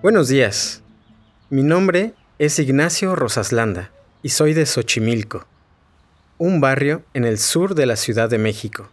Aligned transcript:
Buenos 0.00 0.28
días. 0.28 0.84
Mi 1.50 1.64
nombre 1.64 2.14
es 2.38 2.60
Ignacio 2.60 3.16
Rosaslanda 3.16 3.90
y 4.22 4.28
soy 4.28 4.54
de 4.54 4.64
Xochimilco, 4.64 5.44
un 6.38 6.60
barrio 6.60 7.02
en 7.14 7.24
el 7.24 7.36
sur 7.36 7.74
de 7.74 7.84
la 7.84 7.96
Ciudad 7.96 8.30
de 8.30 8.38
México. 8.38 8.90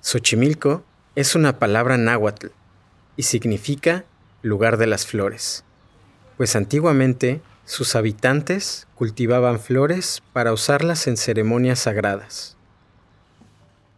Xochimilco 0.00 0.82
es 1.14 1.34
una 1.34 1.58
palabra 1.58 1.98
náhuatl 1.98 2.46
y 3.18 3.24
significa 3.24 4.06
lugar 4.40 4.78
de 4.78 4.86
las 4.86 5.04
flores, 5.04 5.62
pues 6.38 6.56
antiguamente 6.56 7.42
sus 7.66 7.94
habitantes 7.94 8.88
cultivaban 8.94 9.60
flores 9.60 10.22
para 10.32 10.54
usarlas 10.54 11.06
en 11.06 11.18
ceremonias 11.18 11.80
sagradas. 11.80 12.56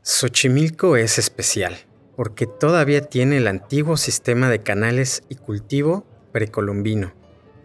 Xochimilco 0.03 0.97
es 0.97 1.19
especial 1.19 1.77
porque 2.17 2.49
todavía 2.49 3.03
tiene 3.03 3.37
el 3.37 3.47
antiguo 3.47 3.97
sistema 3.97 4.51
de 4.51 4.65
canales 4.65 5.23
y 5.29 5.37
cultivo 5.37 6.05
precolombino. 6.37 7.15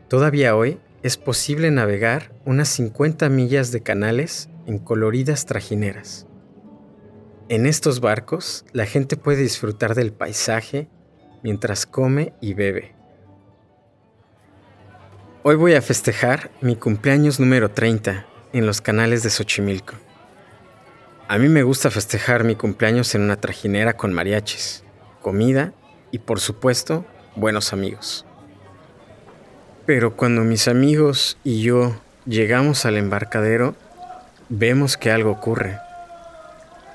Todavía 0.08 0.56
hoy 0.56 0.80
es 1.04 1.18
posible 1.18 1.72
navegar 1.72 2.32
unas 2.46 2.70
50 2.70 3.28
millas 3.28 3.74
de 3.74 3.84
canales 3.84 4.50
en 4.66 4.80
coloridas 4.80 5.46
trajineras. 5.46 6.26
En 7.50 7.66
estos 7.66 8.00
barcos, 8.00 8.64
la 8.72 8.86
gente 8.86 9.18
puede 9.18 9.42
disfrutar 9.42 9.94
del 9.94 10.14
paisaje 10.14 10.88
mientras 11.44 11.86
come 11.86 12.32
y 12.40 12.54
bebe. 12.54 12.96
Hoy 15.44 15.56
voy 15.58 15.74
a 15.74 15.82
festejar 15.82 16.50
mi 16.62 16.78
cumpleaños 16.78 17.42
número 17.42 17.72
30 17.72 18.26
en 18.54 18.66
los 18.66 18.80
canales 18.80 19.22
de 19.22 19.32
Xochimilco. 19.32 19.96
A 21.28 21.38
mí 21.38 21.50
me 21.50 21.64
gusta 21.64 21.92
festejar 21.92 22.46
mi 22.46 22.56
cumpleaños 22.56 23.16
en 23.16 23.24
una 23.24 23.36
trajinera 23.36 23.98
con 23.98 24.14
mariachis, 24.14 24.86
comida 25.22 25.74
y 26.10 26.20
por 26.20 26.40
supuesto 26.40 27.06
buenos 27.36 27.74
amigos. 27.74 28.26
Pero 29.94 30.16
cuando 30.16 30.46
mis 30.46 30.70
amigos 30.70 31.38
y 31.44 31.64
yo 31.64 32.00
llegamos 32.26 32.86
al 32.86 32.96
embarcadero, 32.96 33.76
vemos 34.48 34.96
que 34.96 35.12
algo 35.12 35.32
ocurre. 35.32 35.80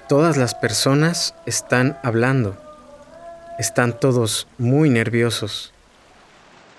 Todas 0.09 0.39
las 0.39 0.55
personas 0.55 1.35
están 1.45 1.99
hablando. 2.03 2.57
Están 3.59 4.01
todos 4.01 4.49
muy 4.57 4.89
nerviosos. 4.89 5.75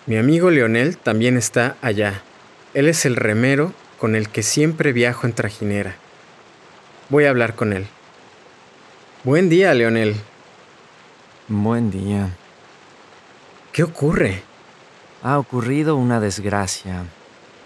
Mi 0.08 0.18
amigo 0.18 0.50
Leonel 0.50 0.98
también 0.98 1.38
está 1.38 1.76
allá. 1.84 2.24
Él 2.74 2.90
es 2.90 3.06
el 3.06 3.16
remero 3.16 3.72
con 4.00 4.16
el 4.16 4.28
que 4.30 4.42
siempre 4.42 4.94
viajo 4.94 5.28
en 5.28 5.34
trajinera. 5.34 5.98
Voy 7.10 7.26
a 7.26 7.30
hablar 7.30 7.54
con 7.54 7.74
él. 7.74 7.86
Buen 9.24 9.50
día, 9.50 9.72
Leonel. 9.76 10.16
Buen 11.48 11.92
día. 11.92 12.32
¿Qué 13.72 13.84
ocurre? 13.84 14.47
Ha 15.24 15.40
ocurrido 15.40 15.96
una 15.96 16.20
desgracia. 16.20 17.04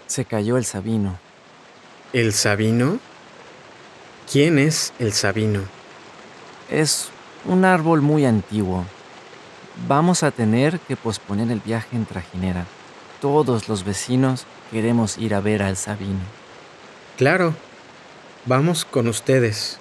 Se 0.06 0.24
cayó 0.24 0.56
el 0.56 0.64
Sabino. 0.64 1.18
¿El 2.12 2.32
Sabino? 2.32 2.98
¿Quién 4.30 4.58
es 4.58 4.94
el 4.98 5.12
Sabino? 5.12 5.60
Es 6.70 7.10
un 7.44 7.64
árbol 7.64 8.00
muy 8.00 8.24
antiguo. 8.24 8.84
Vamos 9.86 10.22
a 10.22 10.30
tener 10.30 10.80
que 10.80 10.96
posponer 10.96 11.50
el 11.50 11.60
viaje 11.60 11.96
en 11.96 12.06
trajinera. 12.06 12.64
Todos 13.20 13.68
los 13.68 13.84
vecinos 13.84 14.46
queremos 14.70 15.18
ir 15.18 15.34
a 15.34 15.40
ver 15.40 15.62
al 15.62 15.76
Sabino. 15.76 16.20
Claro, 17.18 17.54
vamos 18.46 18.86
con 18.86 19.08
ustedes. 19.08 19.78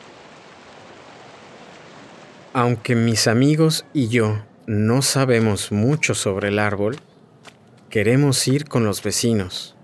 Aunque 2.53 2.95
mis 2.95 3.27
amigos 3.27 3.85
y 3.93 4.09
yo 4.09 4.39
no 4.67 5.01
sabemos 5.01 5.71
mucho 5.71 6.13
sobre 6.13 6.49
el 6.49 6.59
árbol, 6.59 6.97
Queremos 7.91 8.47
ir 8.47 8.69
con 8.69 8.85
los 8.85 9.03
vecinos. 9.03 9.75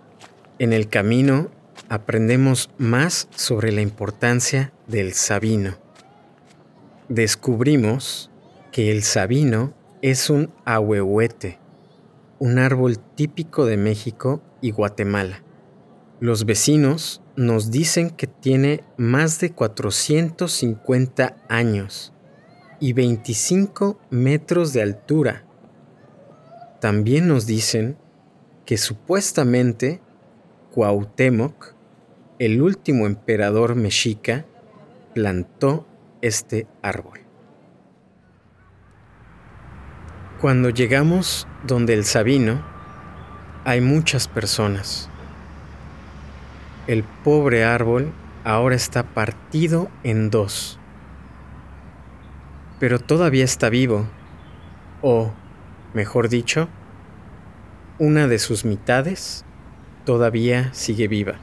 En 0.59 0.71
el 0.71 0.87
camino 0.87 1.49
aprendemos 1.89 2.69
más 2.77 3.27
sobre 3.35 3.73
la 3.73 3.81
importancia 3.81 4.71
del 4.87 5.11
sabino. 5.11 5.75
Descubrimos 7.09 8.31
que 8.71 8.93
el 8.93 9.03
sabino 9.03 9.73
es 10.01 10.29
un 10.29 10.53
ahuehuete, 10.63 11.59
un 12.39 12.59
árbol 12.59 12.97
típico 12.97 13.65
de 13.65 13.75
México 13.75 14.41
y 14.61 14.71
Guatemala. 14.71 15.43
Los 16.21 16.45
vecinos 16.45 17.21
nos 17.35 17.71
dicen 17.71 18.09
que 18.09 18.27
tiene 18.27 18.85
más 18.95 19.41
de 19.41 19.51
450 19.51 21.35
años 21.49 22.13
y 22.79 22.93
25 22.93 23.99
metros 24.11 24.71
de 24.71 24.81
altura 24.81 25.46
también 26.79 27.27
nos 27.27 27.45
dicen 27.45 27.97
que 28.65 28.77
supuestamente 28.77 30.01
Cuauhtémoc, 30.71 31.73
el 32.39 32.61
último 32.61 33.07
emperador 33.07 33.75
mexica, 33.75 34.45
plantó 35.15 35.87
este 36.21 36.67
árbol. 36.83 37.19
Cuando 40.39 40.69
llegamos 40.69 41.47
donde 41.65 41.95
el 41.95 42.05
Sabino, 42.05 42.63
hay 43.65 43.81
muchas 43.81 44.27
personas. 44.27 45.09
El 46.85 47.03
pobre 47.03 47.63
árbol 47.63 48.13
ahora 48.43 48.75
está 48.75 49.01
partido 49.03 49.89
en 50.03 50.29
dos, 50.29 50.79
pero 52.79 52.99
todavía 52.99 53.43
está 53.43 53.69
vivo, 53.69 54.05
o 55.01 55.33
Mejor 55.93 56.27
dicho, 56.27 56.67
una 57.97 58.27
de 58.27 58.39
sus 58.39 58.65
mitades 58.65 59.45
todavía 60.05 60.73
sigue 60.73 61.07
viva. 61.07 61.35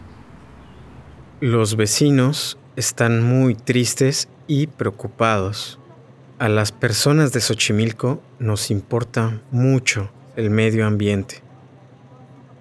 Los 1.41 1.77
vecinos 1.77 2.59
están 2.77 3.23
muy 3.23 3.55
tristes 3.55 4.29
y 4.47 4.67
preocupados. 4.67 5.79
A 6.39 6.49
las 6.49 6.73
personas 6.73 7.33
de 7.33 7.41
Xochimilco 7.41 8.23
nos 8.39 8.71
importa 8.71 9.41
mucho 9.51 10.11
el 10.37 10.51
medio 10.51 10.87
ambiente. 10.87 11.43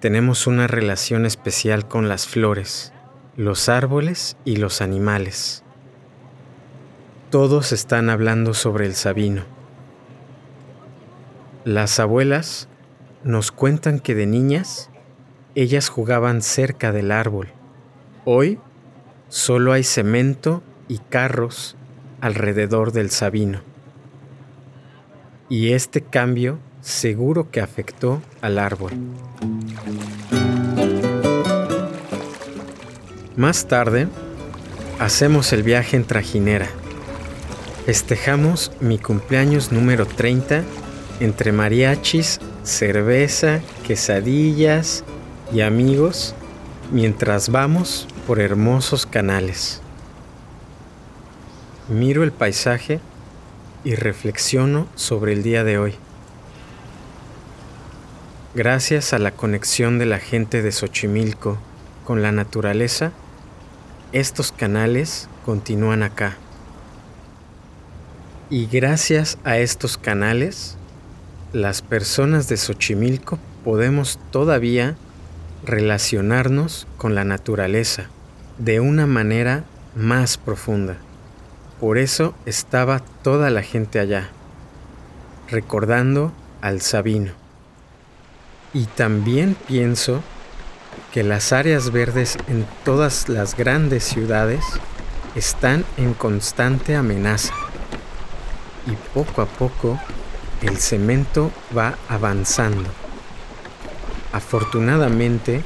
Tenemos 0.00 0.46
una 0.46 0.66
relación 0.66 1.26
especial 1.26 1.86
con 1.86 2.08
las 2.08 2.26
flores, 2.26 2.92
los 3.36 3.68
árboles 3.68 4.36
y 4.44 4.56
los 4.56 4.80
animales. 4.80 5.62
Todos 7.30 7.72
están 7.72 8.10
hablando 8.10 8.54
sobre 8.54 8.86
el 8.86 8.94
sabino 8.94 9.44
las 11.64 11.98
abuelas 11.98 12.68
nos 13.24 13.50
cuentan 13.50 13.98
que 13.98 14.14
de 14.14 14.26
niñas 14.26 14.90
ellas 15.54 15.88
jugaban 15.88 16.42
cerca 16.42 16.92
del 16.92 17.10
árbol. 17.10 17.48
Hoy 18.26 18.58
solo 19.28 19.72
hay 19.72 19.82
cemento 19.82 20.62
y 20.88 20.98
carros 20.98 21.76
alrededor 22.20 22.92
del 22.92 23.10
Sabino. 23.10 23.62
Y 25.48 25.72
este 25.72 26.02
cambio 26.02 26.58
seguro 26.82 27.50
que 27.50 27.62
afectó 27.62 28.20
al 28.42 28.58
árbol. 28.58 28.92
Más 33.36 33.66
tarde, 33.68 34.08
hacemos 34.98 35.52
el 35.54 35.62
viaje 35.62 35.96
en 35.96 36.04
trajinera. 36.04 36.68
Festejamos 37.86 38.70
mi 38.80 38.98
cumpleaños 38.98 39.72
número 39.72 40.06
30 40.06 40.62
entre 41.20 41.52
mariachis, 41.52 42.40
cerveza, 42.62 43.60
quesadillas 43.86 45.04
y 45.52 45.60
amigos 45.60 46.34
mientras 46.92 47.48
vamos 47.48 48.06
por 48.26 48.40
hermosos 48.40 49.06
canales. 49.06 49.80
Miro 51.88 52.22
el 52.22 52.32
paisaje 52.32 53.00
y 53.84 53.94
reflexiono 53.94 54.86
sobre 54.94 55.34
el 55.34 55.42
día 55.42 55.64
de 55.64 55.78
hoy. 55.78 55.94
Gracias 58.54 59.12
a 59.12 59.18
la 59.18 59.32
conexión 59.32 59.98
de 59.98 60.06
la 60.06 60.18
gente 60.18 60.62
de 60.62 60.72
Xochimilco 60.72 61.58
con 62.04 62.22
la 62.22 62.32
naturaleza, 62.32 63.12
estos 64.12 64.52
canales 64.52 65.28
continúan 65.44 66.02
acá. 66.02 66.36
Y 68.50 68.66
gracias 68.66 69.38
a 69.42 69.58
estos 69.58 69.98
canales, 69.98 70.76
las 71.54 71.82
personas 71.82 72.48
de 72.48 72.56
Xochimilco 72.56 73.38
podemos 73.62 74.18
todavía 74.32 74.96
relacionarnos 75.64 76.88
con 76.98 77.14
la 77.14 77.22
naturaleza 77.22 78.06
de 78.58 78.80
una 78.80 79.06
manera 79.06 79.62
más 79.94 80.36
profunda. 80.36 80.96
Por 81.78 81.96
eso 81.96 82.34
estaba 82.44 82.98
toda 83.22 83.50
la 83.50 83.62
gente 83.62 84.00
allá, 84.00 84.30
recordando 85.48 86.32
al 86.60 86.80
Sabino. 86.80 87.30
Y 88.72 88.86
también 88.86 89.56
pienso 89.68 90.22
que 91.12 91.22
las 91.22 91.52
áreas 91.52 91.92
verdes 91.92 92.36
en 92.48 92.66
todas 92.84 93.28
las 93.28 93.56
grandes 93.56 94.02
ciudades 94.02 94.64
están 95.36 95.84
en 95.98 96.14
constante 96.14 96.96
amenaza. 96.96 97.54
Y 98.88 98.96
poco 99.14 99.40
a 99.40 99.46
poco 99.46 100.00
el 100.66 100.78
cemento 100.78 101.50
va 101.76 101.96
avanzando 102.08 102.90
Afortunadamente, 104.34 105.62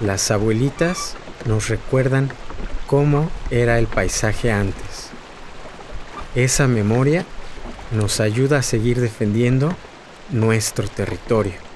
las 0.00 0.30
abuelitas 0.30 1.16
nos 1.46 1.68
recuerdan 1.68 2.28
cómo 2.86 3.30
era 3.50 3.78
el 3.78 3.86
paisaje 3.86 4.52
antes. 4.52 5.08
Esa 6.34 6.68
memoria 6.68 7.24
nos 7.90 8.20
ayuda 8.20 8.58
a 8.58 8.62
seguir 8.62 9.00
defendiendo 9.00 9.74
nuestro 10.28 10.86
territorio. 10.86 11.67